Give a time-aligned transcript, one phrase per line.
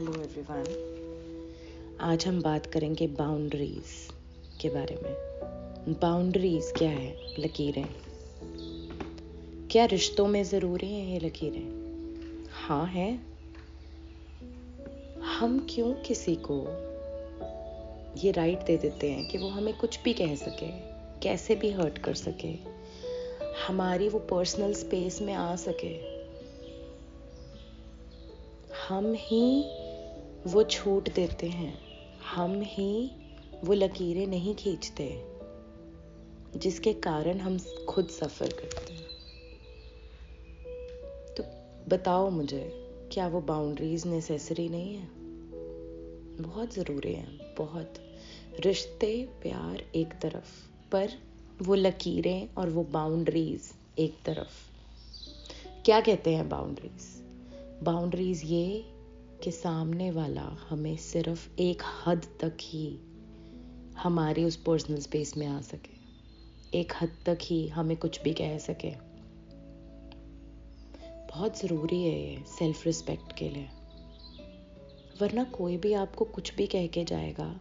[0.00, 0.64] Hello everyone
[2.00, 3.82] आज हम बात करेंगे बाउंड्रीज
[4.60, 5.14] के बारे में।
[6.00, 7.34] बाउंड्रीज क्या है?
[7.38, 7.84] लकीरें।
[9.70, 11.68] क्या रिश्तों में ज़रूरी हैं ये लकीरें?
[12.50, 13.20] हाँ है।
[15.22, 16.66] हम क्यों किसी को
[18.18, 20.70] ये राइट दे देते हैं कि वो हमें कुछ भी कह सके,
[21.20, 22.54] कैसे भी हर्ट कर सके,
[23.66, 26.20] हमारी वो पर्सनल स्पेस में आ सके?
[28.88, 29.64] हम ही
[30.46, 31.78] वो छूट देते हैं।
[32.34, 33.10] हम ही
[33.64, 35.24] वो लकीरें नहीं खींचते,
[36.56, 37.58] जिसके कारण हम
[37.88, 39.08] खुद सफ़र करते हैं।
[41.34, 41.44] तो
[41.88, 42.70] बताओ मुझे,
[43.12, 45.08] क्या वो बाउंड्रीज नेसेसरी नहीं है?
[46.42, 47.94] बहुत ज़रूरी है, बहुत।
[48.60, 51.08] रिश्ते प्यार एक तरफ़, पर
[51.62, 54.70] वो लकीरें और वो बाउंड्रीज एक तरफ़।
[55.84, 57.22] क्या कहते हैं बाउंड्रीज
[57.82, 58.84] बाउंड्रीज ये
[59.44, 63.00] कि सामने वाला हमें सिर्फ़ एक हद तक ही
[63.98, 66.00] हमारे उस पर्सनल स्पेस में आ सके।
[66.80, 68.90] एक हद तक ही हमें कुछ भी कह सके।
[71.26, 73.68] बहुत ज़रूरी है ये सेल्फ रिस्पेक्ट के लिए।
[75.22, 77.60] वरना कोई भी आपको कुछ भी कह के जाएगा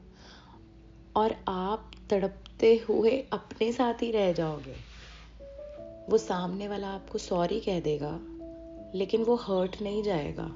[1.16, 4.76] और आप तड़पते हुए अपने साथ ही रह जाओगे।
[6.12, 8.20] वो सामने वाला आपको सॉरी कह देगा,
[8.98, 10.56] लेकिन वो हर्ट नहीं जाएगा।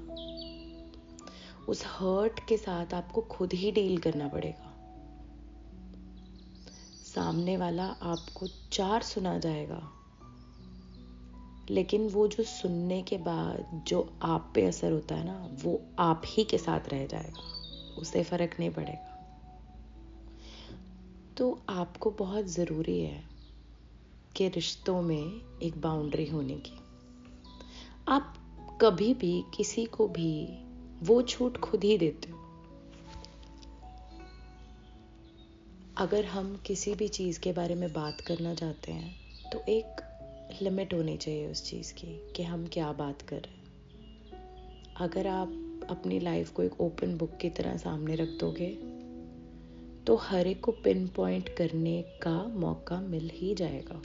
[1.70, 4.70] उस हर्ट के साथ आपको खुद ही डील करना पड़ेगा।
[7.04, 9.92] सामने वाला आपको चार सुना जाएगा।
[11.70, 16.22] लेकिन वो जो सुनने के बाद जो आप पे असर होता है ना, वो आप
[16.26, 17.40] ही के साथ रह जाएगा।
[17.98, 19.10] उसे फ़र्क नहीं पड़ेगा।
[21.38, 23.24] तो आपको बहुत ज़रूरी है
[24.36, 26.74] कि रिश्तों में एक बाउंड्री होने की।
[28.08, 28.34] आप
[28.82, 30.63] कभी भी किसी को भी
[31.04, 32.38] वो छूट खुद ही देते हो।
[35.98, 40.02] अगर हम किसी भी चीज़ के बारे में बात करना चाहते हैं तो एक
[40.62, 43.62] लिमिट होनी चाहिए उस चीज़ की, कि हम क्या बात कर रहे हैं।
[45.00, 48.70] अगर आप अपनी लाइफ को एक ओपन बुक की तरह सामने रख दोगे
[50.08, 54.02] तो हर एक को पिन पॉइंट करने का मौका मिल ही जाएगा।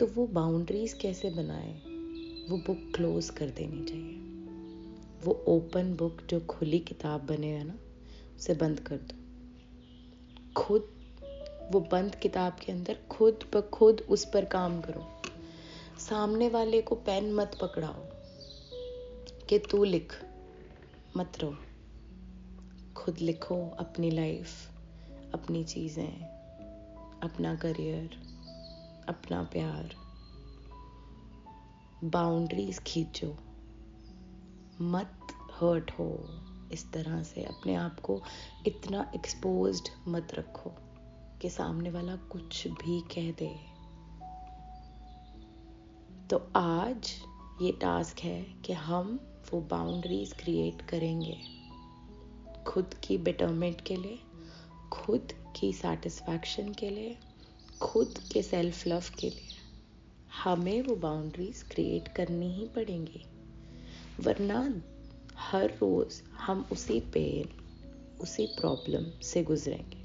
[0.00, 1.72] तो वो बाउंड्रीज कैसे बनाए?
[2.50, 4.13] वो बुक क्लोज कर देनी चाहिए।
[5.24, 7.74] वो ओपन बुक जो खुली किताब बने है ना,
[8.36, 9.14] उसे बंद कर दो।
[10.56, 10.88] खुद,
[11.72, 15.20] वो बंद किताब के अंदर खुद ब खुद उस पर काम करो।
[15.98, 18.02] सामने वाले को पेन मत पकड़ाओ
[19.48, 20.12] कि तू लिख,
[21.16, 21.56] मत रहो।
[22.96, 24.70] खुद लिखो अपनी लाइफ
[25.34, 26.12] अपनी चीज़ें,
[27.22, 28.24] अपना करियर
[29.08, 29.90] अपना प्यार।
[32.04, 33.36] बाउंड्रीज खींचो।
[34.80, 35.18] मत
[35.52, 36.24] हर्ट हो।
[36.72, 38.22] इस तरह से अपने आप को
[38.66, 40.70] इतना एक्सपोज मत रखो
[41.42, 43.74] कि सामने वाला कुछ भी कह दे।
[46.30, 47.14] तो आज
[47.62, 49.20] ये टास्क है कि हम
[49.52, 51.38] वो बाउंड्रीज क्रिएट करेंगे।
[52.66, 54.18] खुद की बेटरमेंट के लिए,
[54.92, 57.18] खुद की सेटिस्फैक्शन के लिए,
[57.82, 59.48] खुद के सेल्फ लव के लिए।
[60.44, 63.26] हमें वो बाउंड्रीज क्रिएट करनी ही पड़ेंगी।
[64.20, 64.82] वरना
[65.36, 67.48] हर रोज़ हम उसी पेन
[68.20, 70.02] उसी प्रॉब्लम से गुजरेंगे।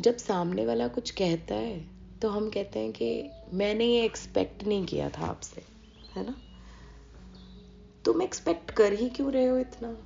[0.00, 1.84] जब सामने वाला कुछ कहता है
[2.22, 5.62] तो हम कहते हैं कि मैंने ये एक्सपेक्ट नहीं किया था आपसे,
[6.14, 6.34] है ना?
[8.04, 9.96] तुम एक्सपेक्ट कर ही क्यों रहे हो इतना?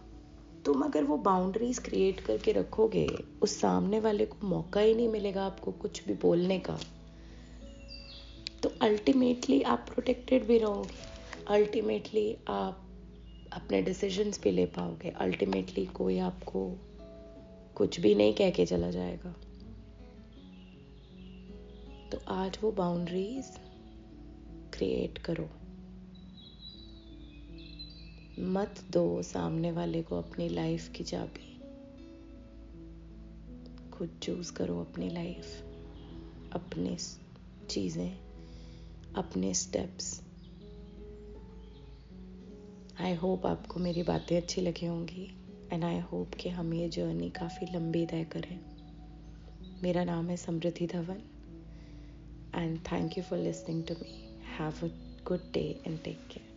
[0.65, 3.07] तुम अगर वो बाउंड्रीज क्रिएट करके रखोगे,
[3.43, 6.79] उस सामने वाले को मौका ही नहीं मिलेगा आपको कुछ भी बोलने का।
[8.63, 10.95] तो अल्टीमेटली आप प्रोटेक्टेड भी रहोगे।
[11.49, 12.84] अल्टीमेटली आप
[13.55, 16.79] अपने डिसीजंस भी ले पाओगे। अल्टीमेटली कोई आपको
[17.75, 19.33] कुछ भी नहीं कह के चला जाएगा।
[22.13, 23.45] तो आज वो बाउंड्रीज
[24.75, 25.51] क्रिएट करो।
[28.39, 31.55] मत दो सामने वाले को अपनी लाइफ की चाबी।
[33.91, 35.47] खुद चूज़ करो अपनी लाइफ
[36.53, 36.97] अपने
[37.71, 38.19] चीज़ें,
[39.15, 40.24] अपने स्टेप्स
[43.01, 45.33] आई होप आपको मेरी बातें अच्छी लगी होंगी
[45.73, 48.61] एंड आई होप कि हम ये जर्नी काफ़ी लंबी तय करें।
[49.83, 51.23] मेरा नाम है Samriddhi Dhawan
[52.55, 54.91] and thank you for listening to me have a
[55.29, 56.54] good day and take care